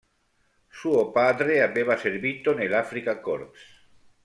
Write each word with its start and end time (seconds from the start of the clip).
Suo 0.67 1.11
padre 1.11 1.61
aveva 1.61 1.95
servito 1.95 2.55
nell'Afrikakorps. 2.55 3.61